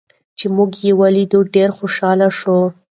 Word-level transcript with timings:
چې 0.37 0.45
موږ 0.55 0.71
یې 0.85 0.93
ولیدو، 1.01 1.39
ډېر 1.55 1.69
خوشحاله 1.77 2.27
شو. 2.39 2.57